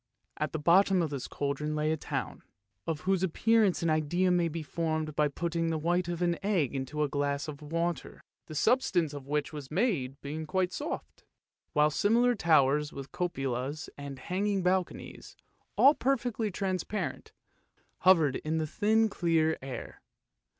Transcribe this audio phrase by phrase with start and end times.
[0.37, 2.41] At the bottom of this cauldron lay a town,
[2.87, 6.73] of whose appearance an idea may be formed by putting the white of an egg
[6.73, 10.75] into a glass of water, the substance of which it was made being quite as
[10.77, 11.23] soft,
[11.73, 15.37] while similar towers with cupolas and hanging balconies,
[15.75, 17.31] all perfectly transparent,
[17.99, 20.01] hovered in the thin clear air.